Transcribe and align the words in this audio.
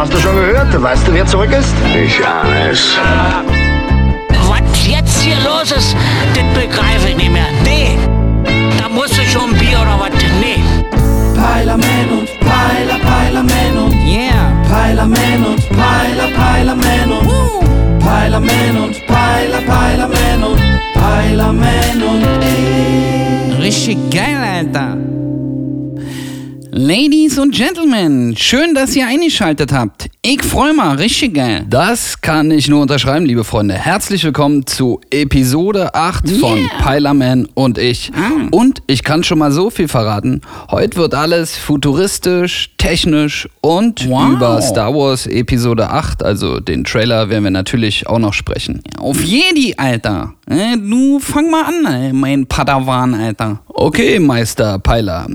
hast 0.00 0.14
du 0.14 0.18
schon 0.18 0.34
gehört? 0.34 0.82
Weißt 0.82 1.06
du, 1.06 1.12
wer 1.12 1.26
zurück 1.26 1.50
ist? 1.52 1.74
Ich 1.94 2.26
ahne 2.26 2.70
es. 2.70 2.96
Was 4.48 4.86
jetzt 4.86 5.20
hier 5.20 5.36
los 5.44 5.70
ist, 5.70 5.94
das 6.34 6.44
begreife 6.54 7.10
ich 7.10 7.16
nicht 7.16 7.30
mehr. 7.30 7.46
Nee, 7.64 7.98
da 8.78 8.88
musst 8.88 9.18
du 9.18 9.22
schon 9.22 9.52
Bier 9.58 9.78
oder 9.80 10.00
was? 10.00 10.10
Nee. 10.40 10.62
Peilerman 11.38 12.08
und 12.18 12.28
Peiler, 12.40 12.98
Peilerman 13.02 13.84
und 13.84 13.94
Yeah. 14.06 14.52
Peilerman 14.68 15.44
und 15.44 15.68
Peiler, 15.68 16.28
Peilerman 16.34 17.12
und 17.12 17.98
Peilerman 17.98 18.76
und 18.84 19.06
Peiler, 19.06 19.60
Peilerman 19.66 20.44
und 20.44 20.60
Peilerman 20.94 22.02
und 22.08 22.26
ich. 22.42 23.58
Richtig 23.58 23.98
geil, 24.10 24.38
Alter. 24.42 24.96
Ladies 26.82 27.38
und 27.38 27.54
Gentlemen, 27.54 28.34
schön, 28.38 28.72
dass 28.74 28.96
ihr 28.96 29.06
eingeschaltet 29.06 29.70
habt. 29.70 30.08
Ich 30.22 30.42
freue 30.42 30.72
mich, 30.72 30.98
richtig 30.98 31.34
geil. 31.34 31.66
Das 31.68 32.22
kann 32.22 32.50
ich 32.50 32.68
nur 32.68 32.80
unterschreiben, 32.80 33.26
liebe 33.26 33.44
Freunde. 33.44 33.74
Herzlich 33.74 34.24
willkommen 34.24 34.66
zu 34.66 34.98
Episode 35.10 35.94
8 35.94 36.26
von 36.30 36.56
Yeah. 36.56 36.68
Peilerman 36.80 37.46
und 37.52 37.76
ich. 37.76 38.10
Und 38.50 38.80
ich 38.86 39.04
kann 39.04 39.22
schon 39.24 39.38
mal 39.40 39.52
so 39.52 39.68
viel 39.68 39.88
verraten. 39.88 40.40
Heute 40.70 40.96
wird 40.96 41.14
alles 41.14 41.54
futuristisch, 41.58 42.70
technisch 42.78 43.46
und 43.60 44.08
Wow. 44.08 44.30
über 44.32 44.62
Star 44.62 44.94
Wars 44.94 45.26
Episode 45.26 45.90
8, 45.90 46.22
also 46.22 46.60
den 46.60 46.84
Trailer, 46.84 47.28
werden 47.28 47.44
wir 47.44 47.50
natürlich 47.50 48.06
auch 48.06 48.18
noch 48.18 48.32
sprechen. 48.32 48.80
Auf 48.98 49.22
Jedi, 49.22 49.74
Alter. 49.76 50.32
Äh, 50.48 50.78
Du 50.78 51.18
fang 51.20 51.50
mal 51.50 51.64
an, 51.64 52.16
mein 52.18 52.46
Padawan, 52.46 53.12
Alter. 53.14 53.60
Okay, 53.68 54.18
Meister 54.18 54.78
Peiler. 54.78 55.26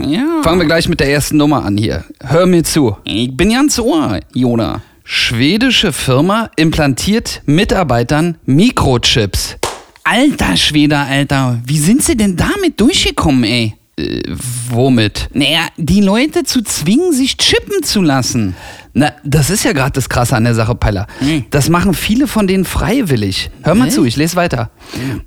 Ja. 0.00 0.42
Fangen 0.42 0.58
wir 0.58 0.66
gleich 0.66 0.88
mit 0.88 1.00
der 1.00 1.10
ersten 1.10 1.36
Nummer 1.36 1.64
an 1.64 1.76
hier. 1.76 2.04
Hör 2.24 2.46
mir 2.46 2.64
zu. 2.64 2.96
Ich 3.04 3.36
bin 3.36 3.50
ganz 3.52 3.78
ohr, 3.78 4.20
Jona. 4.34 4.82
Schwedische 5.04 5.92
Firma 5.92 6.50
implantiert 6.56 7.42
Mitarbeitern 7.46 8.38
Mikrochips. 8.44 9.56
Alter 10.04 10.56
Schwede, 10.56 10.98
Alter. 10.98 11.60
Wie 11.64 11.78
sind 11.78 12.02
sie 12.02 12.16
denn 12.16 12.36
damit 12.36 12.80
durchgekommen, 12.80 13.44
ey? 13.44 13.74
Äh, 13.98 14.22
womit? 14.70 15.28
Naja, 15.32 15.68
die 15.76 16.00
Leute 16.00 16.44
zu 16.44 16.62
zwingen, 16.62 17.12
sich 17.12 17.36
chippen 17.36 17.82
zu 17.82 18.00
lassen. 18.00 18.56
Na, 18.94 19.12
das 19.24 19.48
ist 19.48 19.64
ja 19.64 19.72
gerade 19.72 19.92
das 19.92 20.10
Krasse 20.10 20.36
an 20.36 20.44
der 20.44 20.54
Sache, 20.54 20.74
Peiler. 20.74 21.06
Hm. 21.20 21.46
Das 21.50 21.70
machen 21.70 21.94
viele 21.94 22.26
von 22.26 22.46
denen 22.46 22.66
freiwillig. 22.66 23.50
Hör 23.62 23.74
mal 23.74 23.90
zu, 23.90 24.04
ich 24.04 24.16
lese 24.16 24.36
weiter. 24.36 24.70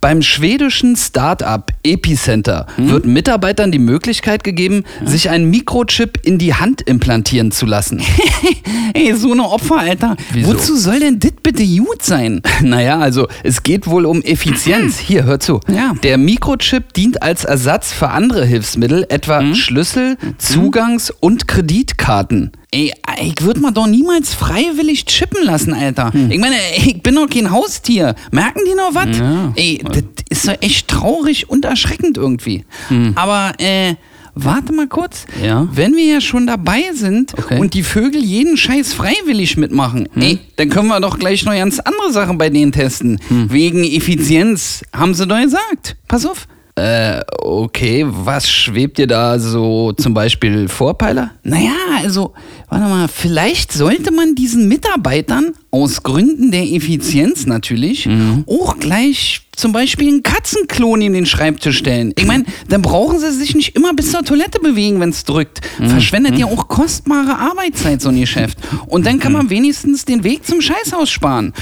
Beim 0.02 0.22
schwedischen 0.22 0.96
Start-up 0.96 1.72
Epicenter 1.84 2.68
Hm? 2.76 2.90
wird 2.92 3.06
Mitarbeitern 3.06 3.72
die 3.72 3.80
Möglichkeit 3.80 4.44
gegeben, 4.44 4.84
sich 5.04 5.30
einen 5.32 5.50
Mikrochip 5.50 6.20
in 6.24 6.38
die 6.38 6.54
Hand 6.54 6.82
implantieren 6.84 7.52
zu 7.52 7.66
lassen. 7.66 8.02
Ey, 8.94 9.16
so 9.16 9.32
eine 9.32 9.44
Opfer, 9.50 9.78
Alter. 9.80 10.16
Wieso? 10.32 10.50
Wozu 10.54 10.76
soll 10.78 11.00
denn 11.00 11.20
dit 11.20 11.42
bitte 11.42 11.66
gut 11.66 12.04
sein? 12.04 12.42
naja, 12.62 13.00
also 13.00 13.28
es 13.44 13.64
geht 13.64 13.88
wohl 13.88 14.06
um 14.06 14.22
Effizienz. 14.22 15.00
Hier, 15.06 15.24
hör 15.24 15.40
zu. 15.40 15.60
Ja. 15.68 15.94
Der 16.04 16.18
Mikrochip 16.20 16.94
dient 16.94 17.24
als 17.24 17.46
Ersatz 17.46 17.92
für 17.94 18.10
andere 18.10 18.46
Hilfsmittel, 18.46 19.06
etwa 19.10 19.40
Hm? 19.40 19.56
Schlüssel, 19.56 20.18
Zugangs- 20.38 21.12
und 21.20 21.48
Kreditkarten. 21.48 22.52
Ey, 22.76 22.92
ich 23.22 23.42
würde 23.42 23.62
mal 23.62 23.72
doch 23.72 23.88
niemals 23.88 24.34
freiwillig 24.34 25.06
chippen 25.06 25.45
lassen, 25.45 25.73
Alter. 25.73 26.12
Ich 26.30 26.40
meine, 26.40 26.58
ich 26.76 27.02
bin 27.02 27.16
doch 27.16 27.30
kein 27.30 27.50
Haustier. 27.50 28.16
Merken 28.31 28.59
die 28.70 28.76
noch 28.76 28.94
was? 28.94 29.18
Ja. 29.18 29.54
Ey, 29.56 29.81
das 29.81 30.04
ist 30.30 30.48
doch 30.48 30.56
echt 30.59 30.90
traurig 30.90 31.50
und 31.50 31.64
erschreckend 31.64 32.18
irgendwie. 32.18 32.66
Aber, 33.16 33.53
äh, 33.59 33.96
warte 34.34 34.73
mal 34.73 34.88
kurz. 34.88 35.26
Ja? 35.42 35.70
Wenn 35.72 35.96
wir 35.96 36.03
ja 36.03 36.20
schon 36.20 36.48
dabei 36.48 36.84
sind 36.94 37.34
Okay. 37.38 37.59
und 37.59 37.73
die 37.73 37.84
Vögel 37.84 38.22
jeden 38.22 38.58
Scheiß 38.58 38.92
freiwillig 38.94 39.56
mitmachen, 39.56 40.09
ey, 40.20 40.40
dann 40.58 40.70
können 40.70 40.90
wir 40.90 41.00
doch 41.00 41.18
gleich 41.18 41.46
noch 41.46 41.53
ganz 41.53 41.80
andere 41.80 42.12
Sachen 42.12 42.38
bei 42.38 42.50
denen 42.50 42.73
testen. 42.73 43.22
Wegen 43.30 43.86
Effizienz, 43.86 44.84
haben 44.94 45.13
sie 45.13 45.25
doch 45.25 45.42
gesagt. 45.42 45.96
Pass 46.09 46.25
auf. 46.25 46.46
Äh, 46.78 47.22
okay, 47.42 48.03
was 48.06 48.50
schwebt 48.50 48.97
dir 48.97 49.07
da 49.07 49.40
so 49.40 49.94
zum 49.94 50.13
Beispiel 50.13 50.68
vor, 50.68 50.97
Peiler? 50.97 51.31
Naja, 51.47 51.75
also, 52.01 52.33
warte 52.69 52.85
mal, 52.85 53.07
vielleicht 53.07 53.72
sollte 53.72 54.11
man 54.11 54.33
diesen 54.33 54.67
Mitarbeitern 54.67 55.53
aus 55.69 56.01
Gründen 56.01 56.50
der 56.50 56.63
Effizienz 56.63 57.45
natürlich 57.45 58.09
auch 58.47 58.78
gleich 58.79 59.41
zum 59.56 59.72
Beispiel 59.72 60.09
einen 60.09 60.23
Katzenklon 60.23 61.01
in 61.01 61.13
den 61.13 61.25
Schreibtisch 61.25 61.78
stellen. 61.78 62.13
Ich 62.17 62.25
meine, 62.25 62.45
dann 62.67 62.81
brauchen 62.81 63.19
sie 63.19 63.31
sich 63.31 63.56
nicht 63.56 63.75
immer 63.75 63.94
bis 63.94 64.11
zur 64.11 64.23
Toilette 64.23 64.59
bewegen, 64.59 65.00
wenn 65.00 65.09
es 65.09 65.23
drückt. 65.23 65.61
Verschwendet 65.88 66.38
ja 66.38 66.45
auch 66.45 66.67
kostbare 66.67 67.38
Arbeitszeit, 67.38 68.01
so 68.01 68.09
ein 68.09 68.19
Geschäft. 68.19 68.57
Und 68.88 69.06
dann 69.06 69.19
kann 69.19 69.31
man 69.31 69.50
wenigstens 69.50 70.06
den 70.06 70.23
Weg 70.23 70.45
zum 70.45 70.62
Scheißhaus 70.62 71.09
sparen. 71.09 71.53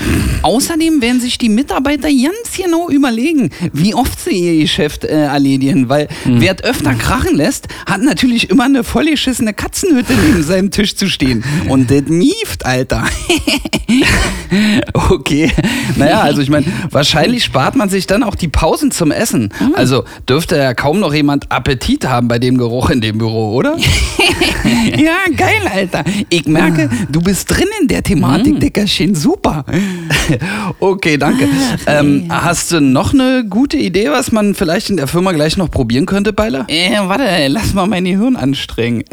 Außerdem 0.42 1.02
werden 1.02 1.22
sich 1.22 1.38
die 1.38 1.50
Mitarbeiter 1.50 2.10
ganz 2.10 2.58
genau 2.58 2.90
überlegen, 2.90 3.52
wie 3.72 3.94
oft 3.94 4.20
sie 4.20 4.32
ihr 4.32 4.62
Geschäft 4.62 5.04
äh, 5.04 5.26
erledigen, 5.26 5.90
weil 5.90 6.08
wer 6.26 6.56
es 6.56 6.64
öfter 6.64 6.94
krachen 6.96 7.36
lässt, 7.36 7.68
hat 7.86 8.02
natürlich 8.02 8.50
immer 8.50 8.64
eine 8.64 8.84
vollgeschissene 8.84 9.54
Katzenhütte 9.74 10.14
neben 10.14 10.44
seinem 10.44 10.70
Tisch 10.70 10.96
zu 10.96 11.10
stehen. 11.10 11.44
Und 11.68 11.90
das 11.90 12.04
nieft, 12.08 12.66
Alter. 12.66 13.06
Okay. 14.94 15.52
Naja, 15.96 16.22
also 16.22 16.42
ich 16.42 16.50
meine, 16.50 16.66
wahrscheinlich 16.92 17.44
spart 17.44 17.76
man 17.76 17.90
sich 17.90 18.06
dann 18.06 18.22
auch 18.22 18.36
die 18.36 18.48
Pausen 18.48 18.92
zum 18.92 19.12
Essen. 19.12 19.52
Also 19.74 20.04
dürfte 20.30 20.58
ja 20.58 20.74
kaum 20.76 21.00
noch 21.00 21.14
jemand 21.14 21.52
Appetit 21.52 22.08
haben 22.08 22.28
bei 22.28 22.38
dem 22.38 22.58
Geruch 22.58 22.92
in 22.92 23.02
dem 23.02 23.18
Büro, 23.18 23.54
oder? 23.56 23.78
ja, 24.96 25.16
geil, 25.36 25.62
Alter. 25.74 26.04
Ich 26.30 26.46
merke, 26.46 26.90
du 27.10 27.22
bist 27.22 27.50
drin 27.50 27.68
in 27.82 27.88
der 27.88 28.04
Thematik, 28.04 28.60
Dickerchen. 28.60 29.16
Super. 29.16 29.66
Okay, 30.80 31.18
danke. 31.18 31.48
Ähm, 31.86 32.26
hast 32.30 32.72
du 32.72 32.80
noch 32.80 33.14
eine 33.14 33.46
gute 33.50 33.78
Idee, 33.78 34.10
was 34.10 34.32
man 34.32 34.56
vielleicht 34.56 34.90
in 34.90 34.98
der 34.98 35.08
Firma 35.08 35.32
gleich 35.32 35.58
noch 35.58 35.70
probieren 35.70 36.06
könnte, 36.06 36.34
Beiler? 36.34 36.66
Äh, 36.68 36.98
warte, 37.00 37.48
lass 37.48 37.74
mal 37.74 37.88
mein 37.88 38.06
Gehirn 38.06 38.36
anstrengen. 38.36 39.04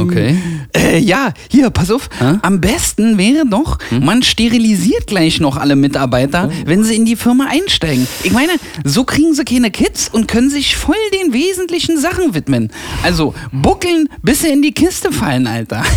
Ähm, 0.00 0.08
Okay. 0.08 0.36
Äh, 0.76 0.98
ja, 0.98 1.32
hier, 1.50 1.70
pass 1.70 1.90
auf. 1.90 2.08
Am 2.42 2.60
besten 2.60 3.18
wäre 3.18 3.44
doch, 3.46 3.78
man 3.90 4.22
sterilisiert 4.22 5.06
gleich 5.06 5.40
noch 5.40 5.56
alle 5.56 5.76
Mitarbeiter, 5.76 6.50
wenn 6.66 6.84
sie 6.84 6.94
in 6.96 7.04
die 7.04 7.16
Firma 7.16 7.46
einsteigen. 7.50 8.06
Ich 8.22 8.32
meine, 8.32 8.52
so 8.84 9.04
kriegen 9.04 9.34
sie 9.34 9.44
keine 9.44 9.70
Kids 9.70 10.08
und 10.08 10.28
können 10.28 10.50
sich 10.50 10.76
voll 10.76 10.94
den 11.14 11.32
wesentlichen 11.32 11.98
Sachen 11.98 12.34
widmen. 12.34 12.70
Also, 13.02 13.34
buckeln, 13.52 14.08
bis 14.22 14.42
sie 14.42 14.48
in 14.48 14.62
die 14.62 14.72
Kiste 14.72 15.12
fallen, 15.12 15.46
Alter. 15.46 15.82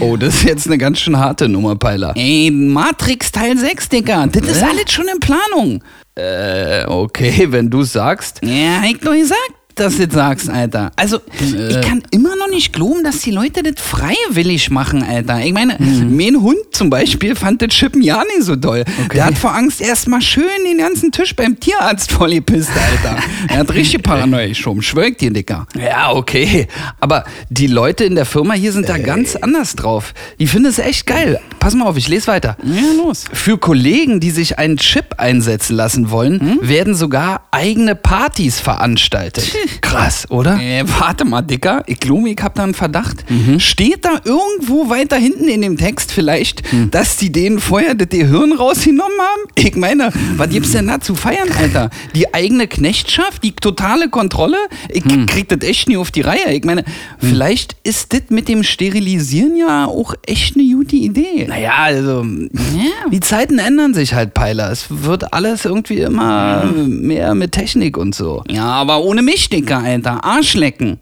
Oh, 0.00 0.16
das 0.16 0.36
ist 0.36 0.44
jetzt 0.44 0.66
eine 0.66 0.78
ganz 0.78 0.98
schön 1.00 1.16
harte 1.16 1.48
Nummer, 1.48 1.76
Peiler. 1.76 2.12
Ey, 2.16 2.50
Matrix 2.50 3.30
Teil 3.30 3.56
6, 3.56 3.88
Digga. 3.88 4.26
Das 4.26 4.46
ist 4.48 4.62
alles 4.62 4.90
schon 4.90 5.06
in 5.12 5.20
Planung. 5.20 5.82
Äh, 6.14 6.84
okay, 6.86 7.46
wenn 7.50 7.70
du 7.70 7.82
sagst. 7.84 8.40
Ja, 8.42 8.82
ich 8.84 8.98
doch 8.98 9.14
gesagt, 9.14 9.52
dass 9.74 9.96
du 9.96 10.06
das 10.06 10.14
sagst, 10.14 10.48
Alter. 10.48 10.92
Also, 10.96 11.18
ich 11.40 11.80
kann 11.80 12.02
immer 12.10 12.36
noch 12.36 12.48
nicht 12.48 12.72
glauben, 12.72 13.02
dass 13.04 13.20
die 13.20 13.30
Leute 13.30 13.62
das 13.62 13.74
freiwillig 13.82 14.70
machen, 14.70 15.02
Alter. 15.02 15.40
Ich 15.44 15.52
meine, 15.52 15.76
mein 15.78 16.40
Hund 16.40 16.58
zum 16.72 16.90
Beispiel 16.90 17.34
fand 17.34 17.62
das 17.62 17.70
Chippen 17.70 18.02
ja 18.02 18.22
nicht 18.24 18.42
so 18.42 18.56
doll. 18.56 18.84
Der 19.12 19.26
hat 19.26 19.38
vor 19.38 19.54
Angst 19.54 19.80
erstmal 19.80 20.20
schön 20.22 20.44
den 20.64 20.78
ganzen 20.78 21.12
Tisch 21.12 21.34
beim 21.34 21.58
Tierarzt 21.58 22.12
vollgepisst, 22.12 22.70
Alter. 22.70 23.22
er 23.48 23.58
hat 23.58 23.72
richtig 23.74 24.02
Paranoia 24.02 24.48
geschoben. 24.48 24.82
Schwör 24.82 25.06
ich 25.06 25.16
dir, 25.16 25.32
Dicker. 25.32 25.66
Ja, 25.78 26.12
okay. 26.12 26.66
Aber 27.00 27.24
die 27.50 27.66
Leute 27.66 28.04
in 28.04 28.14
der 28.14 28.26
Firma 28.26 28.54
hier 28.54 28.72
sind 28.72 28.88
da 28.88 28.98
ganz 28.98 29.36
anders 29.36 29.74
drauf. 29.76 30.14
Die 30.38 30.46
finden 30.46 30.66
es 30.68 30.78
echt 30.78 31.06
geil. 31.06 31.40
Pass 31.58 31.74
mal 31.74 31.86
auf, 31.86 31.96
ich 31.96 32.08
lese 32.08 32.26
weiter. 32.26 32.56
Ja, 32.64 32.82
los. 32.96 33.24
Für 33.32 33.58
Kollegen, 33.58 34.20
die 34.20 34.30
sich 34.30 34.58
einen 34.58 34.76
Chip 34.76 35.14
einsetzen 35.18 35.76
lassen 35.76 36.10
wollen, 36.10 36.58
werden 36.60 36.94
sogar 36.94 37.46
eigene 37.50 37.94
Partys 37.94 38.60
veranstaltet. 38.60 39.52
Krass, 39.80 40.30
oder? 40.30 40.58
Äh, 40.60 40.84
warte 40.98 41.24
mal, 41.24 41.42
Dicker. 41.42 41.82
Ich 41.86 42.00
glaube, 42.00 42.30
ich 42.30 42.38
hab 42.42 42.54
da 42.54 42.64
einen 42.64 42.74
Verdacht. 42.74 43.24
Steht 43.58 44.04
da 44.04 44.20
irgendwo 44.24 44.88
weiter 44.90 45.16
hinten 45.16 45.48
in 45.48 45.62
dem 45.62 45.76
Text 45.76 46.12
vielleicht, 46.12 46.62
dass 46.90 47.16
die 47.16 47.30
denen 47.32 47.58
vorher 47.60 47.94
das 47.94 48.08
Gehirn 48.08 48.52
rausgenommen 48.52 49.18
haben? 49.18 49.42
Ich 49.56 49.76
meine, 49.76 50.10
was 50.36 50.48
gibt's 50.50 50.72
denn 50.72 50.86
da 50.88 51.00
zu 51.00 51.14
feiern, 51.14 51.48
Alter? 51.58 51.90
Die 52.14 52.32
eigene 52.34 52.66
Knechtschaft, 52.68 53.42
die 53.42 53.52
totale 53.52 54.08
Kontrolle? 54.08 54.56
Ich 54.88 55.02
krieg 55.26 55.48
das 55.48 55.60
echt 55.68 55.88
nie 55.88 55.96
auf 55.96 56.10
die 56.10 56.20
Reihe. 56.22 56.52
Ich 56.52 56.64
meine, 56.64 56.84
vielleicht 57.18 57.76
ist 57.84 58.12
das 58.12 58.22
mit 58.30 58.48
dem 58.48 58.62
Sterilisieren 58.62 59.56
ja 59.56 59.86
auch 59.86 60.14
echt 60.26 60.56
eine 60.56 60.64
gute 60.72 60.96
Idee. 60.96 61.46
Naja, 61.48 61.72
also 61.76 62.24
Ja. 62.24 63.10
die 63.10 63.20
Zeiten 63.20 63.58
ändern 63.58 63.94
sich 63.94 64.14
halt, 64.14 64.34
Peiler. 64.34 64.70
Es 64.70 64.86
wird 64.88 65.32
alles 65.32 65.64
irgendwie 65.64 65.98
immer 66.00 66.64
mehr 66.64 67.34
mit 67.34 67.52
Technik 67.52 67.96
und 67.96 68.14
so. 68.14 68.42
Ja, 68.48 68.64
aber 68.64 69.00
ohne 69.02 69.22
mich, 69.22 69.48
Dicker, 69.52 69.78
Alter. 69.78 70.24
Arschlecken. 70.24 70.98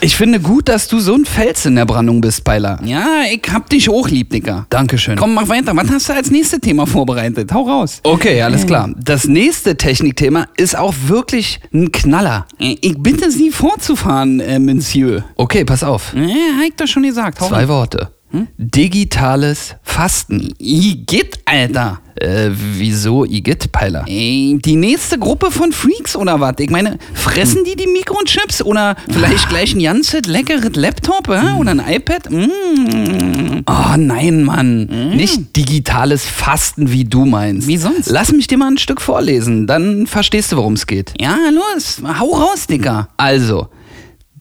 Ich 0.00 0.16
finde 0.16 0.40
gut, 0.40 0.68
dass 0.68 0.88
du 0.88 0.98
so 0.98 1.14
ein 1.14 1.24
Fels 1.24 1.66
in 1.66 1.76
der 1.76 1.86
Brandung 1.86 2.20
bist, 2.20 2.44
Peiler. 2.44 2.80
Ja, 2.84 3.22
ich 3.30 3.42
hab 3.52 3.68
dich 3.70 3.88
auch 3.88 4.08
lieb, 4.08 4.30
Dicker. 4.30 4.66
Dankeschön. 4.70 5.16
Komm, 5.16 5.34
mach 5.34 5.48
weiter. 5.48 5.76
Was 5.76 5.90
hast 5.90 6.08
du 6.08 6.14
als 6.14 6.30
nächstes 6.30 6.60
Thema 6.60 6.86
vorbereitet? 6.86 7.52
Hau 7.52 7.62
raus. 7.62 8.00
Okay, 8.02 8.42
alles 8.42 8.66
klar. 8.66 8.90
Das 8.98 9.26
nächste 9.26 9.76
Technikthema 9.76 10.46
ist 10.56 10.76
auch 10.76 10.94
wirklich 11.06 11.60
ein 11.72 11.92
Knaller. 11.92 12.46
Ich 12.58 12.94
bitte 12.98 13.30
Sie 13.30 13.50
fortzufahren, 13.50 14.40
äh, 14.40 14.58
Monsieur. 14.58 15.24
Okay, 15.36 15.64
pass 15.64 15.82
auf. 15.84 16.12
Ja, 16.14 16.22
hab 16.22 16.64
ich 16.66 16.74
doch 16.76 16.86
schon 16.86 17.04
gesagt. 17.04 17.40
Hau 17.40 17.48
Zwei 17.48 17.58
rein. 17.58 17.68
Worte. 17.68 18.08
Digitales 18.56 19.74
Fasten. 19.82 20.54
Igitt, 20.58 21.38
Alter. 21.44 22.00
Äh, 22.14 22.50
wieso 22.52 23.24
Igitt, 23.24 23.72
Peiler? 23.72 24.04
Ey, 24.06 24.58
die 24.64 24.76
nächste 24.76 25.18
Gruppe 25.18 25.50
von 25.50 25.72
Freaks 25.72 26.14
oder 26.14 26.40
was? 26.40 26.54
Ich 26.58 26.70
meine, 26.70 26.98
fressen 27.14 27.64
die 27.64 27.74
die 27.74 27.86
Mikrochips 27.86 28.62
oder 28.62 28.96
vielleicht 29.10 29.48
gleich 29.48 29.74
ein 29.74 29.82
ganzes 29.82 30.22
leckeres 30.26 30.76
Laptop 30.76 31.28
äh? 31.28 31.58
oder 31.58 31.72
ein 31.72 31.82
iPad? 31.86 32.30
Mm. 32.30 33.62
Oh 33.66 33.96
nein, 33.96 34.44
Mann. 34.44 34.86
Nicht 35.14 35.56
digitales 35.56 36.24
Fasten, 36.24 36.92
wie 36.92 37.04
du 37.04 37.24
meinst. 37.24 37.66
Wie 37.66 37.76
sonst? 37.76 38.10
Lass 38.10 38.32
mich 38.32 38.46
dir 38.46 38.58
mal 38.58 38.68
ein 38.68 38.78
Stück 38.78 39.00
vorlesen, 39.00 39.66
dann 39.66 40.06
verstehst 40.06 40.52
du, 40.52 40.56
worum 40.56 40.74
es 40.74 40.86
geht. 40.86 41.14
Ja, 41.20 41.36
los, 41.52 42.02
hau 42.18 42.34
raus, 42.34 42.66
Dicker. 42.66 43.08
Also, 43.16 43.68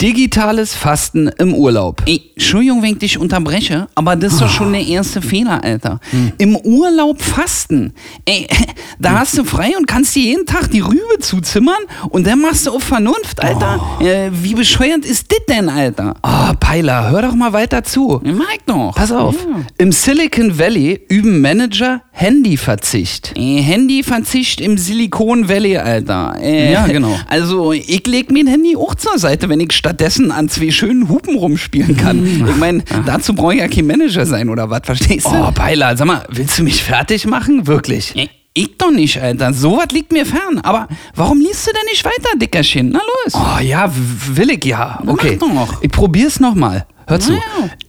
digitales 0.02 0.74
Fasten 0.74 1.28
im 1.38 1.54
Urlaub. 1.54 2.02
Ey, 2.08 2.22
Entschuldigung, 2.36 2.82
wenn 2.82 2.94
ich 2.94 2.98
dich 2.98 3.18
unterbreche, 3.20 3.88
aber 3.96 4.16
das 4.16 4.34
ist 4.34 4.42
doch 4.42 4.50
schon 4.50 4.72
der 4.74 4.86
erste 4.86 5.22
Fehler, 5.22 5.64
Alter. 5.64 6.00
Im 6.40 6.56
Urlaub 6.56 7.22
fasten. 7.22 7.94
Ey, 8.26 8.48
da 9.00 9.20
hast 9.20 9.38
du 9.38 9.44
frei 9.44 9.74
und 9.78 9.88
kannst 9.88 10.16
dir 10.16 10.24
jeden 10.24 10.46
Tag 10.46 10.72
die 10.72 10.80
Rübe 10.80 11.20
zuzimmern 11.20 11.76
und 12.10 12.26
dann 12.26 12.42
machst 12.42 12.66
du 12.66 12.72
auf 12.72 12.84
Vernunft, 12.84 13.42
Alter. 13.44 13.80
Äh, 14.02 14.32
wie 14.34 14.56
bescheuert 14.56 15.06
ist 15.06 15.32
das 15.32 15.40
denn, 15.48 15.70
Alter? 15.70 16.16
Oh, 16.24 16.54
Peiler, 16.60 17.12
hör 17.12 17.22
doch 17.22 17.36
mal 17.36 17.54
weiter 17.54 17.84
zu. 17.84 18.20
Ja, 18.24 18.32
Mag 18.32 18.58
doch. 18.66 18.96
Pass 18.96 19.12
auf. 19.12 19.36
Ja. 19.36 19.62
Im 19.78 19.92
Silicon 19.92 20.58
Valley 20.58 21.00
üben 21.10 21.42
Manager 21.42 22.02
Handyverzicht. 22.12 23.34
Äh, 23.36 23.62
Handyverzicht 23.62 24.62
im 24.62 24.78
Silicon 24.78 25.48
Valley, 25.48 25.78
Alter. 25.78 26.36
Äh, 26.42 26.72
Ja, 26.74 26.88
genau. 26.88 27.16
Also, 27.30 27.72
ich 27.72 28.06
leg 28.08 28.32
mir 28.32 28.44
ein 28.44 28.48
Handy 28.48 28.76
auch 28.76 28.96
zur 28.96 29.18
Seite, 29.18 29.48
wenn 29.50 29.60
ich 29.60 29.72
stattdessen 29.92 30.32
an 30.32 30.48
zwei 30.48 30.72
schönen 30.72 31.10
Hupen 31.10 31.36
rumspielen 31.36 31.98
kann. 31.98 32.26
Ich 32.26 32.56
meine, 32.56 32.82
dazu 33.06 33.34
brauche 33.34 33.56
ich 33.56 33.60
ja 33.60 33.68
kein 33.68 33.88
Manager 33.88 34.26
sein, 34.26 34.48
oder 34.48 34.70
was? 34.70 34.82
Verstehst 34.86 35.26
du? 35.26 35.32
Oh, 35.32 35.52
Peiler, 35.52 35.98
sag 35.98 36.08
mal, 36.08 36.24
willst 36.30 36.58
du 36.58 36.64
mich 36.64 36.82
fertig 36.82 37.26
machen? 37.26 37.68
Wirklich? 37.68 38.14
Ich 38.54 38.78
doch 38.78 38.92
nicht, 38.92 39.22
Alter. 39.22 39.52
Sowas 39.52 39.88
liegt 39.92 40.14
mir 40.14 40.26
fern. 40.26 40.60
Aber 40.64 40.88
warum 41.14 41.42
liest 41.42 41.68
du 41.68 41.72
denn 41.72 41.90
nicht 41.90 42.06
weiter, 42.06 42.38
Dickerchen? 42.38 42.92
Na 42.92 43.00
los. 43.00 43.36
Oh 43.36 43.60
ja, 43.62 43.92
will 44.34 44.52
ich 44.52 44.64
ja. 44.64 45.02
Okay. 45.06 45.38
mach 45.42 45.68
doch. 45.68 45.84
Ich 45.84 45.92
probier's 45.92 46.40
nochmal. 46.40 46.86
Hör 47.08 47.20
zu. 47.20 47.34
Ja. 47.34 47.40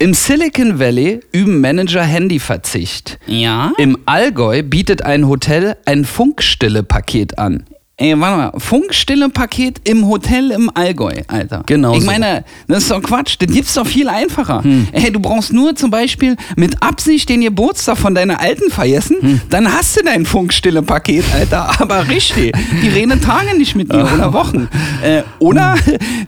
Im 0.00 0.14
Silicon 0.14 0.80
Valley 0.80 1.20
üben 1.30 1.60
Manager 1.60 2.02
Handyverzicht. 2.02 3.20
Ja? 3.26 3.72
Im 3.78 3.96
Allgäu 4.06 4.64
bietet 4.64 5.02
ein 5.02 5.28
Hotel 5.28 5.76
ein 5.84 6.04
Funkstille-Paket 6.04 7.38
an. 7.38 7.64
Ey, 7.98 8.18
warte 8.18 8.36
mal. 8.36 8.52
Funkstille-Paket 8.58 9.86
im 9.86 10.08
Hotel 10.08 10.50
im 10.50 10.70
Allgäu, 10.74 11.12
Alter. 11.28 11.62
Genau 11.66 11.94
Ich 11.94 12.00
so. 12.00 12.06
meine, 12.06 12.42
das 12.66 12.84
ist 12.84 12.90
doch 12.90 13.02
Quatsch. 13.02 13.36
Das 13.38 13.52
gibt's 13.52 13.74
doch 13.74 13.86
viel 13.86 14.08
einfacher. 14.08 14.62
Ey, 14.92 15.12
du 15.12 15.20
brauchst 15.20 15.52
nur 15.52 15.76
zum 15.76 15.90
Beispiel 15.90 16.36
mit 16.56 16.82
Absicht 16.82 17.28
den 17.28 17.42
Geburtstag 17.42 17.98
von 17.98 18.14
deiner 18.14 18.40
Alten 18.40 18.70
vergessen, 18.70 19.42
dann 19.50 19.70
hast 19.70 19.96
du 19.98 20.02
dein 20.04 20.24
Funkstille-Paket, 20.24 21.24
Alter. 21.34 21.70
Aber 21.80 22.08
richtig. 22.08 22.56
Die 22.82 22.88
reden 22.88 23.20
Tage 23.20 23.56
nicht 23.58 23.76
mit 23.76 23.92
dir 23.92 24.08
oder 24.12 24.32
Wochen. 24.32 24.68
Äh, 25.02 25.24
oder 25.40 25.74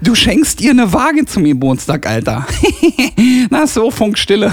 du 0.02 0.16
schenkst 0.16 0.60
ihr 0.60 0.72
eine 0.72 0.92
Waage 0.92 1.26
zum 1.26 1.44
Geburtstag, 1.44 2.08
Alter. 2.08 2.44
Na 3.50 3.68
so, 3.68 3.92
Funkstille. 3.92 4.52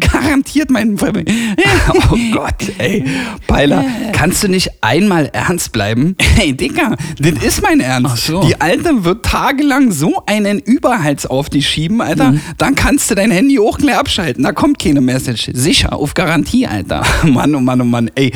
Garantiert 0.00 0.68
mein... 0.70 0.96
Oh 1.00 2.16
Gott, 2.32 2.72
ey. 2.78 3.04
Peiler, 3.46 3.84
kannst 4.12 4.42
du 4.42 4.48
nicht 4.48 4.70
einmal 4.80 5.26
ernst 5.32 5.70
bleiben? 5.72 6.16
Dicker, 6.56 6.96
das 7.18 7.42
ist 7.44 7.62
mein 7.62 7.80
Ernst. 7.80 8.26
So. 8.26 8.42
Die 8.42 8.60
Alte 8.60 9.04
wird 9.04 9.24
tagelang 9.24 9.92
so 9.92 10.22
einen 10.26 10.58
Überhals 10.58 11.26
auf 11.26 11.48
dich 11.50 11.68
schieben, 11.68 12.00
Alter. 12.00 12.32
Mhm. 12.32 12.40
Dann 12.58 12.74
kannst 12.74 13.10
du 13.10 13.14
dein 13.14 13.30
Handy 13.30 13.58
auch 13.58 13.78
gleich 13.78 13.96
abschalten. 13.96 14.44
Da 14.44 14.52
kommt 14.52 14.78
keine 14.78 15.00
Message. 15.00 15.50
Sicher, 15.52 15.92
auf 15.94 16.14
Garantie, 16.14 16.66
Alter. 16.66 17.02
Mann, 17.24 17.54
oh 17.54 17.60
Mann, 17.60 17.80
oh 17.80 17.84
Mann, 17.84 18.10
ey. 18.14 18.32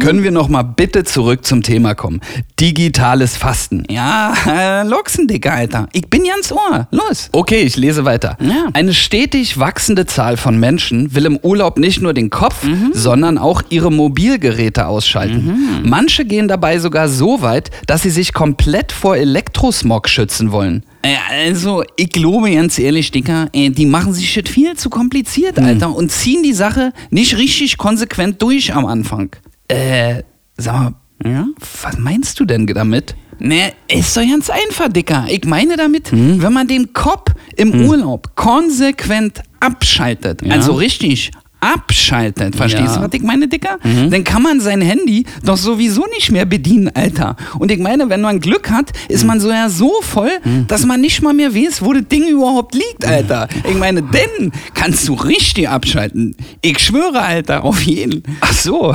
Können 0.00 0.22
wir 0.22 0.30
noch 0.30 0.48
mal 0.48 0.62
bitte 0.62 1.04
zurück 1.04 1.44
zum 1.44 1.62
Thema 1.62 1.94
kommen? 1.94 2.20
Digitales 2.58 3.36
Fasten. 3.36 3.84
Ja, 3.90 4.34
äh, 4.46 4.82
Loxen, 4.86 5.26
Dicker, 5.26 5.52
Alter. 5.52 5.88
Ich 5.92 6.08
bin 6.08 6.24
ganz 6.24 6.52
Ohr. 6.52 6.86
Los. 6.90 7.28
Okay, 7.32 7.60
ich 7.62 7.76
lese 7.76 8.04
weiter. 8.04 8.36
Ja. 8.40 8.66
Eine 8.74 8.94
stetig 8.94 9.58
wachsende 9.58 10.06
Zahl 10.06 10.36
von 10.36 10.58
Menschen 10.58 11.14
will 11.14 11.26
im 11.26 11.38
Urlaub 11.42 11.78
nicht 11.78 12.00
nur 12.02 12.12
den 12.14 12.30
Kopf, 12.30 12.62
Mhm. 12.64 12.90
sondern 12.92 13.38
auch 13.38 13.62
ihre 13.70 13.90
Mobilgeräte 13.90 14.86
ausschalten. 14.86 15.80
Manche 15.84 16.24
gehen 16.24 16.46
dabei 16.48 16.78
sogar 16.78 17.08
so 17.08 17.40
weit, 17.42 17.49
dass 17.86 18.02
sie 18.02 18.10
sich 18.10 18.32
komplett 18.32 18.92
vor 18.92 19.16
Elektrosmog 19.16 20.08
schützen 20.08 20.52
wollen. 20.52 20.84
Äh, 21.02 21.14
Also, 21.48 21.82
ich 21.96 22.10
glaube 22.10 22.52
ganz 22.54 22.78
ehrlich, 22.78 23.10
Dicker, 23.10 23.48
äh, 23.52 23.70
die 23.70 23.86
machen 23.86 24.12
sich 24.12 24.30
shit 24.30 24.48
viel 24.48 24.76
zu 24.76 24.90
kompliziert, 24.90 25.58
Mhm. 25.58 25.64
Alter, 25.66 25.94
und 25.96 26.10
ziehen 26.12 26.42
die 26.42 26.52
Sache 26.52 26.92
nicht 27.10 27.36
richtig 27.36 27.76
konsequent 27.78 28.40
durch 28.42 28.74
am 28.74 28.86
Anfang. 28.86 29.30
Äh, 29.68 30.22
sag 30.56 30.74
mal, 30.74 30.94
Ja? 31.24 31.46
was 31.82 31.98
meinst 31.98 32.38
du 32.40 32.44
denn 32.44 32.66
damit? 32.66 33.14
Ne, 33.38 33.72
ist 33.90 34.14
doch 34.16 34.22
ganz 34.22 34.50
einfach, 34.50 34.88
Dicker. 34.92 35.24
Ich 35.30 35.44
meine 35.46 35.76
damit, 35.76 36.10
Hm? 36.12 36.42
wenn 36.42 36.52
man 36.52 36.68
den 36.68 36.92
Kopf 36.92 37.32
im 37.56 37.86
Urlaub 37.88 38.36
konsequent 38.36 39.40
abschaltet, 39.60 40.42
Ja. 40.44 40.54
also 40.54 40.72
richtig 40.74 41.30
abschaltet, 41.60 42.56
verstehst 42.56 42.84
Ja. 42.84 42.90
Mhm. 42.92 42.94
du, 43.02 43.06
was 43.08 43.14
ich 43.14 43.22
meine, 43.22 43.48
Dicker? 43.48 43.78
Dann 43.82 44.24
kann 44.24 44.42
man 44.42 44.60
sein 44.60 44.80
Handy 44.80 45.24
doch 45.44 45.56
sowieso 45.56 46.06
nicht 46.14 46.30
mehr 46.32 46.44
bedienen, 46.44 46.90
Alter. 46.94 47.36
Und 47.58 47.70
ich 47.70 47.78
meine, 47.78 48.08
wenn 48.08 48.20
man 48.20 48.40
Glück 48.40 48.70
hat, 48.70 48.90
Mhm. 49.08 49.14
ist 49.14 49.24
man 49.24 49.40
so 49.40 49.50
ja 49.50 49.68
so 49.68 49.92
voll, 50.02 50.30
dass 50.68 50.86
man 50.86 51.00
nicht 51.00 51.22
mal 51.22 51.34
mehr 51.34 51.54
weiß, 51.54 51.82
wo 51.82 51.92
das 51.92 52.06
Ding 52.08 52.26
überhaupt 52.28 52.74
liegt, 52.74 53.04
Alter. 53.06 53.48
Ich 53.68 53.76
meine, 53.76 54.02
denn 54.02 54.52
kannst 54.74 55.06
du 55.08 55.14
richtig 55.14 55.68
abschalten. 55.68 56.36
Ich 56.62 56.78
schwöre, 56.78 57.20
Alter, 57.22 57.64
auf 57.64 57.82
jeden. 57.82 58.22
Ach 58.40 58.52
so. 58.52 58.94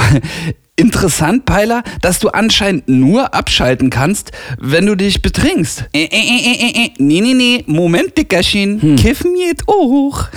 Interessant, 0.77 1.45
Peiler, 1.45 1.83
dass 2.01 2.19
du 2.19 2.27
anscheinend 2.29 2.89
nur 2.89 3.33
abschalten 3.33 3.89
kannst, 3.89 4.33
wenn 4.59 4.85
du 4.85 4.95
dich 4.95 5.21
betrinkst. 5.21 5.85
Äh, 5.93 6.03
äh, 6.03 6.07
äh, 6.07 6.51
äh, 6.51 6.85
äh, 6.87 6.89
nee, 6.97 7.21
nee, 7.21 7.33
nee, 7.33 7.63
Moment, 7.65 8.17
Dickerchen. 8.17 8.81
Hm. 8.81 8.95
Kiffen 8.97 9.35
geht 9.35 9.67
auch. 9.67 10.27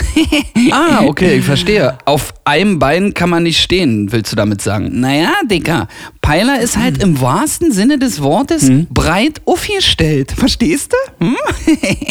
Ah, 0.70 1.05
okay, 1.06 1.38
ich 1.38 1.44
verstehe. 1.44 1.96
Auf 2.05 2.35
einem 2.44 2.79
Bein 2.79 3.14
kann 3.14 3.31
man 3.31 3.44
nicht 3.44 3.61
stehen, 3.61 4.12
willst 4.12 4.32
du 4.32 4.37
damit 4.37 4.61
sagen? 4.61 5.00
Naja, 5.00 5.32
Dicker, 5.50 5.88
Peiler 6.20 6.61
ist 6.61 6.76
halt 6.76 7.02
im 7.02 7.20
wahrsten 7.20 7.73
Sinne 7.73 7.99
des 7.99 8.20
Wortes 8.20 8.70
breit 8.90 9.40
aufgestellt. 9.46 10.32
Verstehst 10.37 10.93
du? 10.93 11.26
Hm? 11.26 11.37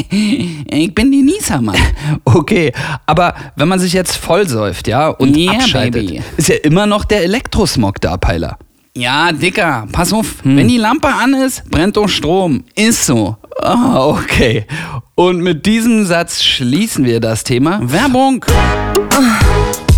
ich 0.70 0.96
bin 0.96 1.12
die 1.12 1.22
Niesermann. 1.22 1.78
Okay, 2.24 2.72
aber 3.06 3.36
wenn 3.56 3.68
man 3.68 3.80
sich 3.80 3.94
jetzt 3.94 4.16
vollsäuft, 4.16 4.88
ja, 4.88 5.10
und 5.10 5.36
Yeah, 5.36 5.54
abschaltet, 5.54 6.08
baby. 6.08 6.22
ist 6.38 6.50
ja 6.50 6.56
immer 6.56 6.86
noch 6.86 7.04
der 7.06 7.24
Elektrosmog 7.24 8.00
da, 8.02 8.17
Peiler. 8.18 8.58
Ja, 8.96 9.32
Dicker, 9.32 9.88
pass 9.92 10.12
auf. 10.12 10.38
Wenn 10.44 10.68
die 10.68 10.78
Lampe 10.78 11.08
an 11.08 11.34
ist, 11.36 11.70
brennt 11.70 11.98
doch 11.98 12.10
Strom. 12.10 12.64
Ist 12.76 13.06
so. 13.06 13.38
Ah, 13.62 14.06
okay. 14.08 14.66
Und 15.14 15.42
mit 15.42 15.66
diesem 15.68 16.06
Satz 16.06 16.42
schließen 16.42 17.06
wir 17.06 17.20
das 17.20 17.44
Thema. 17.44 17.80
Werbung. 17.84 18.44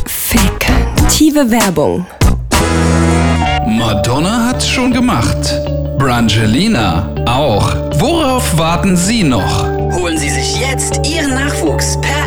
Fiktive 0.05 1.49
Werbung. 1.49 2.05
Madonna 3.67 4.47
hat's 4.47 4.67
schon 4.67 4.91
gemacht. 4.91 5.53
Brangelina 5.97 7.13
auch. 7.25 7.73
Worauf 7.99 8.57
warten 8.57 8.97
Sie 8.97 9.23
noch? 9.23 9.63
Holen 9.93 10.17
Sie 10.17 10.29
sich 10.29 10.59
jetzt 10.59 11.07
Ihren 11.07 11.35
Nachwuchs 11.35 11.99
per 12.01 12.18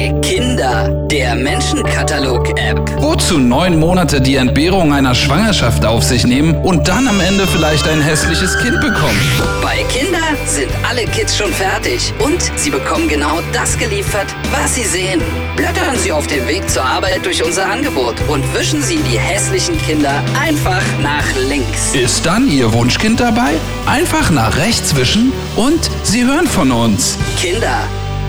bei 0.00 0.18
Kinder, 0.22 0.88
der 1.10 1.34
Menschenkatalog-App. 1.34 3.02
Wozu 3.02 3.36
neun 3.36 3.78
Monate 3.78 4.22
die 4.22 4.36
Entbehrung 4.36 4.94
einer 4.94 5.14
Schwangerschaft 5.14 5.84
auf 5.84 6.02
sich 6.02 6.24
nehmen 6.24 6.54
und 6.62 6.88
dann 6.88 7.06
am 7.06 7.20
Ende 7.20 7.46
vielleicht 7.46 7.86
ein 7.86 8.00
hässliches 8.00 8.56
Kind 8.60 8.80
bekommen? 8.80 9.20
Bei 9.60 9.82
Kinder 9.92 10.18
sind 10.46 10.70
alle 10.88 11.04
Kids 11.04 11.36
schon 11.36 11.52
fertig 11.52 12.14
und 12.18 12.40
Sie 12.56 12.70
bekommen 12.70 13.08
genau 13.08 13.40
das 13.52 13.76
geliefert, 13.76 14.26
was 14.50 14.74
Sie 14.74 14.84
sehen. 14.84 15.20
Blättern 15.56 15.98
Sie 15.98 16.12
auf 16.12 16.26
dem 16.26 16.48
Weg 16.48 16.70
zur 16.70 16.84
Arbeit 16.84 17.26
durch 17.26 17.44
unser 17.44 17.66
Angebot 17.66 18.14
und 18.28 18.42
wischen 18.54 18.80
Sie 18.80 19.00
die 19.02 19.18
hässlichen 19.18 19.76
Kinder 19.82 20.22
einfach 20.40 20.82
nach 21.02 21.24
links. 21.46 21.94
Ist 21.94 22.24
dann 22.24 22.48
Ihr 22.48 22.72
Wunschkind 22.72 23.20
dabei? 23.20 23.50
Einfach 23.84 24.30
nach 24.30 24.56
rechts 24.56 24.96
wischen 24.96 25.30
und 25.56 25.90
Sie 26.04 26.24
hören 26.24 26.46
von 26.46 26.72
uns. 26.72 27.18
Kinder, 27.38 27.80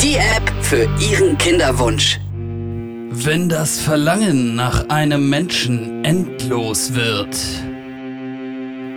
die 0.01 0.15
App 0.15 0.51
für 0.61 0.89
Ihren 0.99 1.37
Kinderwunsch. 1.37 2.19
Wenn 3.11 3.49
das 3.49 3.79
Verlangen 3.79 4.55
nach 4.55 4.89
einem 4.89 5.29
Menschen 5.29 6.03
endlos 6.03 6.95
wird 6.95 7.37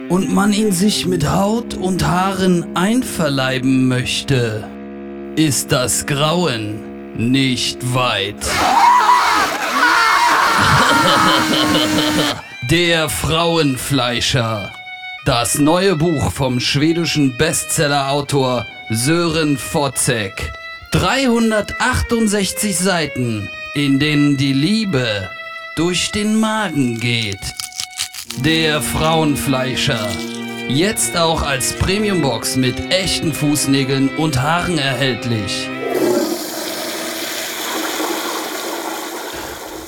und 0.09 0.33
man 0.33 0.55
ihn 0.55 0.73
sich 0.73 1.05
mit 1.05 1.29
Haut 1.29 1.75
und 1.75 2.07
Haaren 2.07 2.75
einverleiben 2.75 3.87
möchte, 3.87 4.67
ist 5.37 5.73
das 5.73 6.07
Grauen 6.07 6.81
nicht 7.17 7.95
weit. 7.95 8.37
Der 12.71 13.11
Frauenfleischer. 13.11 14.73
Das 15.27 15.59
neue 15.59 15.97
Buch 15.97 16.33
vom 16.33 16.61
schwedischen 16.61 17.37
Bestsellerautor 17.37 18.65
Sören 18.91 19.59
Fotzek. 19.59 20.51
368 20.95 22.79
Seiten. 22.79 23.49
in 23.75 23.99
denen 23.99 24.37
die 24.37 24.53
Liebe 24.53 25.29
durch 25.75 26.13
den 26.13 26.39
Magen 26.39 27.01
geht. 27.01 27.41
Der 28.45 28.81
Frauenfleischer. 28.81 30.07
Jetzt 30.69 31.17
auch 31.17 31.43
als 31.43 31.73
Premiumbox 31.73 32.55
mit 32.55 32.93
echten 32.93 33.33
Fußnägeln 33.33 34.09
und 34.11 34.41
Haaren 34.41 34.79
erhältlich. 34.79 35.69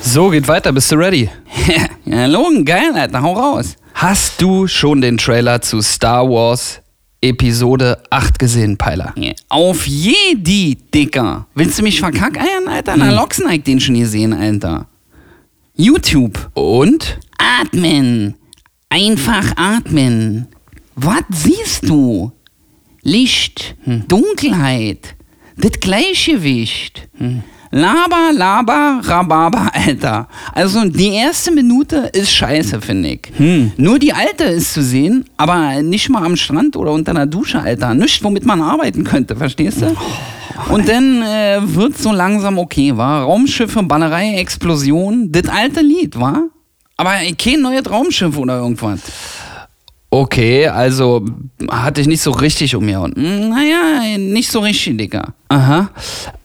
So, 0.01 0.31
geht 0.31 0.49
weiter. 0.49 0.73
Bist 0.73 0.91
du 0.91 0.97
ready? 0.97 1.31
ja, 2.05 2.27
Logan, 2.27 2.65
geil, 2.65 2.91
Alter, 2.97 3.23
hau 3.23 3.35
raus. 3.35 3.77
Hast 3.95 4.43
du 4.43 4.67
schon 4.67 5.01
den 5.01 5.19
Trailer 5.19 5.61
zu 5.63 5.81
Star 5.83 6.29
Wars 6.29 6.81
Episode 7.21 8.03
8 8.11 8.39
gesehen, 8.39 8.77
Peiler? 8.77 9.15
Auf 9.49 9.87
jedi, 9.87 10.79
Dicker. 10.95 11.47
Willst 11.55 11.79
du 11.79 11.83
mich 11.83 12.01
verkackeiern, 12.01 12.69
Alter? 12.69 12.93
Hm. 12.93 13.01
Na, 13.01 13.17
hab 13.17 13.53
ich 13.53 13.63
den 13.63 13.81
schon 13.81 13.95
gesehen, 13.95 14.33
Alter. 14.33 14.87
YouTube. 15.75 16.51
Und? 16.55 17.19
Atmen. 17.39 18.35
Einfach 18.89 19.53
atmen. 19.57 20.49
Was 20.95 21.25
siehst 21.31 21.89
du? 21.89 22.33
Licht, 23.03 23.77
Dunkelheit, 23.87 25.15
das 25.57 25.73
Gleichgewicht. 25.81 27.09
Laber, 27.71 28.33
laber, 28.33 29.01
rababer, 29.03 29.71
Alter. 29.73 30.29
Also 30.53 30.85
die 30.85 31.15
erste 31.15 31.51
Minute 31.51 32.11
ist 32.13 32.33
scheiße, 32.33 32.81
finde 32.81 33.11
ich. 33.11 33.33
Nur 33.77 33.99
die 33.99 34.13
alte 34.13 34.45
ist 34.45 34.75
zu 34.75 34.83
sehen, 34.83 35.25
aber 35.37 35.83
nicht 35.83 36.09
mal 36.09 36.25
am 36.25 36.37
Strand 36.37 36.77
oder 36.77 36.93
unter 36.93 37.11
einer 37.11 37.27
Dusche, 37.27 37.61
Alter. 37.61 37.95
Nichts, 37.95 38.23
womit 38.23 38.47
man 38.47 38.63
arbeiten 38.63 39.05
könnte, 39.05 39.37
verstehst 39.37 39.83
du? 39.83 39.95
Und 40.73 40.89
dann 40.89 41.23
äh, 41.23 41.61
wird 41.63 41.99
so 41.99 42.13
langsam 42.13 42.59
okay, 42.59 42.97
war 42.97 43.25
Raumschiffe, 43.25 43.83
Ballerei, 43.83 44.37
Explosion, 44.37 45.31
das 45.31 45.49
alte 45.49 45.81
Lied, 45.81 46.19
war? 46.19 46.45
Aber 46.97 47.13
kein 47.39 47.61
neues 47.61 47.91
Raumschiff 47.91 48.37
oder 48.39 48.59
irgendwas. 48.59 49.01
Okay, 50.11 50.69
also 50.69 51.25
hatte 51.69 52.01
ich 52.01 52.07
nicht 52.07 52.23
so 52.23 52.31
richtig 52.31 52.75
um 52.77 52.85
mir 52.85 53.01
unten. 53.01 53.49
Naja, 53.51 54.17
nicht 54.19 54.51
so 54.51 54.61
richtig, 54.61 54.97
Digga. 54.99 55.35
Aha. 55.49 55.91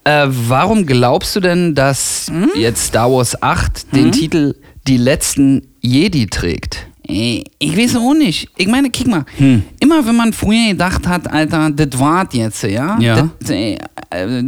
Äh, 0.03 0.25
warum 0.27 0.85
glaubst 0.85 1.35
du 1.35 1.39
denn, 1.39 1.75
dass 1.75 2.31
jetzt 2.55 2.87
Star 2.87 3.11
Wars 3.11 3.41
8 3.41 3.95
den 3.95 4.11
Titel 4.11 4.55
Die 4.87 4.97
letzten 4.97 5.67
Jedi 5.79 6.25
trägt? 6.27 6.87
Ich 7.11 7.77
weiß 7.77 7.97
auch 7.97 8.13
nicht. 8.13 8.47
Ich 8.57 8.67
meine, 8.67 8.89
kick 8.89 9.07
mal. 9.07 9.25
Hm. 9.37 9.63
Immer 9.79 10.05
wenn 10.05 10.15
man 10.15 10.31
früher 10.33 10.69
gedacht 10.69 11.07
hat, 11.07 11.31
Alter, 11.31 11.69
das 11.69 11.99
wart 11.99 12.33
jetzt, 12.33 12.63
ja? 12.63 12.97
Ja. 12.99 13.29
Das, 13.39 13.49
äh, 13.49 13.77
äh, 14.11 14.43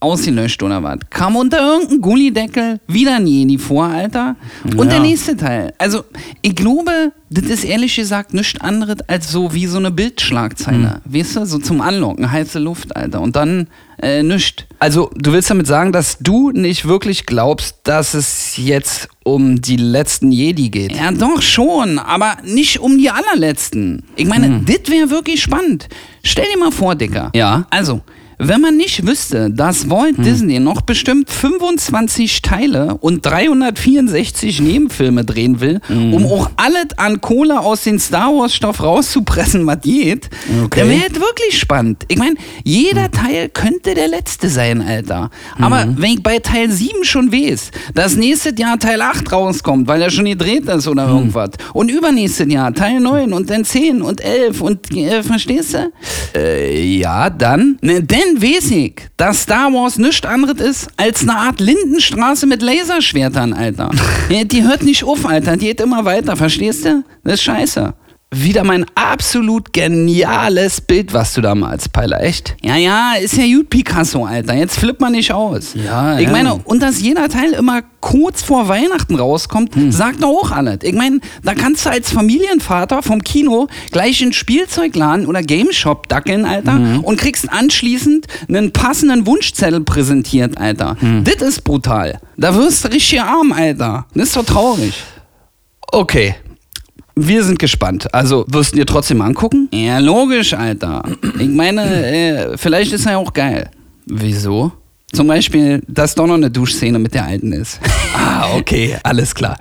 ausgelöscht 0.00 0.62
oder 0.62 0.82
was? 0.82 0.98
Kam 1.10 1.36
unter 1.36 1.58
irgendeinem 1.58 2.00
Gullideckel 2.00 2.80
wieder 2.86 3.16
ein 3.16 3.26
Jedi 3.26 3.58
vor, 3.58 3.84
Alter. 3.84 4.36
Und 4.64 4.78
Ja. 4.78 4.84
der 4.84 5.00
nächste 5.00 5.36
Teil. 5.36 5.72
Also, 5.78 6.04
ich 6.42 6.54
glaube, 6.54 7.12
das 7.30 7.44
ist 7.44 7.64
ehrlich 7.64 7.94
gesagt 7.96 8.32
nichts 8.34 8.60
anderes 8.60 8.96
als 9.08 9.30
so 9.30 9.52
wie 9.52 9.66
so 9.66 9.78
eine 9.78 9.90
Bildschlagzeile. 9.90 11.00
Hm. 11.04 11.14
Weißt 11.14 11.36
du? 11.36 11.44
So 11.44 11.58
zum 11.58 11.80
Anlocken, 11.80 12.30
heiße 12.30 12.58
Luft, 12.58 12.96
Alter. 12.96 13.20
Und 13.20 13.36
dann 13.36 13.66
äh, 14.02 14.22
nichts. 14.22 14.64
Also, 14.78 15.10
du 15.14 15.32
willst 15.32 15.50
damit 15.50 15.66
sagen, 15.66 15.92
dass 15.92 16.18
du 16.18 16.50
nicht 16.50 16.86
wirklich 16.86 17.26
glaubst, 17.26 17.78
dass 17.84 18.14
es 18.14 18.56
jetzt 18.56 19.08
um 19.24 19.60
die 19.60 19.76
letzten 19.76 20.32
Jedi 20.32 20.68
geht? 20.68 20.92
Ja, 20.92 21.10
doch 21.12 21.40
schon, 21.40 21.98
aber 21.98 22.36
nicht 22.44 22.78
um 22.80 22.98
die 22.98 23.10
allerletzten. 23.10 24.04
Ich 24.16 24.26
meine, 24.26 24.60
das 24.64 24.90
wäre 24.90 25.10
wirklich 25.10 25.42
spannend. 25.42 25.88
Stell 26.22 26.46
dir 26.52 26.58
mal 26.58 26.72
vor, 26.72 26.94
Dicker. 26.94 27.30
Ja. 27.34 27.66
Also, 27.70 28.02
wenn 28.38 28.60
man 28.60 28.76
nicht 28.76 29.06
wüsste, 29.06 29.50
dass 29.50 29.88
Walt 29.90 30.16
Disney 30.18 30.58
noch 30.60 30.82
bestimmt 30.82 31.30
25 31.30 32.42
Teile 32.42 32.96
und 33.00 33.24
364 33.24 34.60
Nebenfilme 34.60 35.24
drehen 35.24 35.60
will, 35.60 35.80
um 35.88 36.26
auch 36.26 36.50
alles 36.56 36.86
an 36.96 37.20
Kohle 37.20 37.60
aus 37.60 37.82
den 37.84 37.98
Star 37.98 38.30
Wars 38.34 38.54
Stoff 38.54 38.82
rauszupressen, 38.82 39.66
was 39.66 39.80
geht, 39.80 40.28
Okay. 40.64 40.80
dann 40.80 40.88
wäre 40.90 41.06
es 41.12 41.20
wirklich 41.20 41.58
spannend. 41.58 42.04
Ich 42.08 42.18
meine, 42.18 42.34
jeder 42.64 43.10
Teil 43.10 43.48
könnte 43.48 43.94
der 43.94 44.08
letzte 44.08 44.48
sein, 44.48 44.80
Alter. 44.82 45.30
Aber 45.58 45.86
wenn 45.96 46.12
ich 46.12 46.22
bei 46.22 46.38
Teil 46.38 46.70
7 46.70 47.04
schon 47.04 47.32
weiß, 47.32 47.70
dass 47.94 48.16
nächstes 48.16 48.54
Jahr 48.58 48.78
Teil 48.78 49.00
8 49.00 49.32
rauskommt, 49.32 49.88
weil 49.88 50.02
er 50.02 50.10
schon 50.10 50.24
gedreht 50.26 50.66
ist 50.66 50.88
oder 50.88 51.08
irgendwas, 51.08 51.50
und 51.72 51.90
übernächstes 51.90 52.52
Jahr 52.52 52.72
Teil 52.74 53.00
9 53.00 53.32
und 53.32 53.48
dann 53.50 53.64
10 53.64 54.02
und 54.02 54.20
11 54.22 54.60
und, 54.60 54.94
äh, 54.96 55.22
verstehst 55.22 55.74
du? 55.74 55.92
Äh, 56.34 56.82
ja, 56.98 57.30
dann? 57.30 57.78
Ne, 57.80 58.02
denn 58.02 58.25
weiß 58.34 58.70
ich, 58.72 58.94
dass 59.16 59.42
Star 59.42 59.72
Wars 59.72 59.98
nichts 59.98 60.26
anderes 60.26 60.60
ist 60.60 60.88
als 60.96 61.22
eine 61.22 61.36
Art 61.36 61.60
Lindenstraße 61.60 62.46
mit 62.46 62.62
Laserschwertern, 62.62 63.52
Alter. 63.52 63.90
die 64.30 64.62
hört 64.62 64.82
nicht 64.82 65.04
auf, 65.04 65.24
Alter. 65.26 65.56
Die 65.56 65.66
geht 65.66 65.80
immer 65.80 66.04
weiter, 66.04 66.36
verstehst 66.36 66.84
du? 66.84 67.04
Das 67.24 67.34
ist 67.34 67.42
scheiße. 67.42 67.94
Wieder 68.34 68.64
mein 68.64 68.84
absolut 68.96 69.72
geniales 69.72 70.80
Bild, 70.80 71.12
was 71.14 71.32
du 71.34 71.40
da 71.40 71.54
malst, 71.54 71.92
Peiler, 71.92 72.20
echt? 72.20 72.56
Ja, 72.60 72.74
ja, 72.74 73.14
ist 73.14 73.36
ja 73.36 73.44
gut 73.46 73.70
Picasso, 73.70 74.24
Alter. 74.24 74.54
Jetzt 74.54 74.78
flippt 74.78 75.00
man 75.00 75.12
nicht 75.12 75.32
aus. 75.32 75.74
Ja, 75.74 76.18
Ich 76.18 76.26
ja. 76.26 76.32
meine, 76.32 76.56
und 76.56 76.82
dass 76.82 77.00
jeder 77.00 77.28
Teil 77.28 77.52
immer 77.52 77.82
kurz 78.00 78.42
vor 78.42 78.66
Weihnachten 78.68 79.14
rauskommt, 79.14 79.74
sagt 79.90 80.24
doch 80.24 80.28
auch 80.42 80.50
alles. 80.50 80.78
Ich 80.82 80.92
meine, 80.94 81.20
da 81.44 81.54
kannst 81.54 81.86
du 81.86 81.90
als 81.90 82.10
Familienvater 82.10 83.00
vom 83.02 83.22
Kino 83.22 83.68
gleich 83.92 84.20
in 84.20 84.28
den 84.28 84.32
Spielzeugladen 84.32 85.26
oder 85.26 85.42
Gameshop 85.42 86.08
dackeln, 86.08 86.44
Alter, 86.44 86.80
und 87.02 87.18
kriegst 87.20 87.50
anschließend 87.50 88.26
einen 88.48 88.72
passenden 88.72 89.24
Wunschzettel 89.26 89.82
präsentiert, 89.82 90.58
Alter. 90.58 90.96
Das 91.22 91.48
ist 91.48 91.62
brutal. 91.62 92.20
Da 92.36 92.54
wirst 92.56 92.84
du 92.84 92.88
richtig 92.88 93.22
arm, 93.22 93.52
Alter. 93.52 94.06
Das 94.14 94.28
ist 94.28 94.36
doch 94.36 94.44
traurig. 94.44 94.94
Okay. 95.92 96.34
Wir 97.18 97.42
sind 97.44 97.58
gespannt. 97.58 98.12
Also, 98.12 98.44
wirst 98.48 98.72
du 98.72 98.76
dir 98.76 98.84
trotzdem 98.84 99.22
angucken? 99.22 99.68
Ja, 99.72 99.98
logisch, 100.00 100.52
Alter. 100.52 101.02
Ich 101.38 101.48
meine, 101.48 101.82
äh, 101.82 102.58
vielleicht 102.58 102.92
ist 102.92 103.06
er 103.06 103.16
auch 103.18 103.32
geil. 103.32 103.70
Wieso? 104.04 104.70
Zum 105.12 105.26
Beispiel, 105.26 105.82
dass 105.88 106.14
doch 106.14 106.26
noch 106.26 106.34
eine 106.34 106.50
Duschszene 106.50 106.98
mit 106.98 107.14
der 107.14 107.24
Alten 107.24 107.52
ist. 107.52 107.80
Ah, 108.14 108.54
okay, 108.56 108.96
alles 109.02 109.34
klar. 109.34 109.56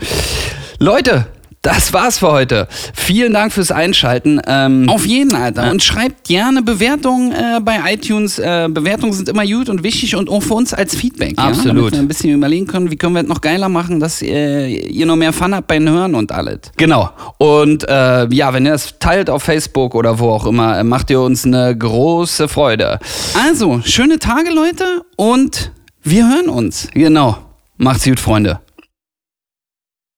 Leute, 0.80 1.28
das 1.65 1.93
war's 1.93 2.19
für 2.19 2.31
heute. 2.31 2.67
Vielen 2.93 3.34
Dank 3.34 3.51
fürs 3.51 3.72
Einschalten. 3.72 4.39
Ähm, 4.45 4.88
Auf 4.88 5.05
jeden, 5.07 5.34
Alter. 5.34 5.72
Und 5.72 5.81
schreibt 5.81 6.27
gerne 6.27 6.62
Bewertungen 6.62 7.31
äh, 7.31 7.60
bei 7.60 7.79
iTunes. 7.91 8.38
Äh, 8.38 8.67
Bewertungen 8.69 9.13
sind 9.13 9.29
immer 9.29 9.45
gut 9.45 9.67
und 9.69 9.81
wichtig 9.81 10.15
und 10.15 10.29
auch 10.29 10.43
für 10.43 10.53
uns 10.53 10.75
als 10.75 10.95
Feedback. 10.95 11.36
Ja? 11.38 11.45
Absolut. 11.45 11.75
Damit 11.77 11.91
wir 11.93 12.00
ein 12.00 12.07
bisschen 12.07 12.34
überlegen 12.34 12.67
können, 12.67 12.91
wie 12.91 12.98
können 12.98 13.15
wir 13.15 13.24
es 13.24 13.27
noch 13.27 13.41
geiler 13.41 13.67
machen, 13.67 14.00
dass 14.00 14.22
äh, 14.22 14.67
ihr 14.67 15.07
noch 15.07 15.15
mehr 15.15 15.34
Fun 15.34 15.55
habt 15.55 15.65
beim 15.65 15.89
Hören 15.89 16.13
und 16.13 16.31
alles. 16.31 16.60
Genau. 16.77 17.10
Und 17.39 17.88
äh, 17.89 18.27
ja, 18.27 18.53
wenn 18.53 18.65
ihr 18.65 18.74
das 18.74 19.00
teilt 19.00 19.31
auf 19.31 19.41
Facebook 19.41 19.95
oder 19.95 20.19
wo 20.19 20.29
auch 20.29 20.45
immer, 20.45 20.77
äh, 20.77 20.84
macht 20.84 21.10
ihr 21.10 21.19
uns 21.19 21.45
eine 21.45 21.75
große 21.75 22.48
Freude. 22.48 23.00
Also, 23.48 23.81
schöne 23.84 24.19
Tage, 24.19 24.51
Leute, 24.51 25.01
und 25.15 25.72
wir 26.03 26.29
hören 26.29 26.50
uns. 26.50 26.89
Genau. 26.93 27.38
Macht's 27.77 28.05
gut, 28.05 28.19
Freunde. 28.19 28.60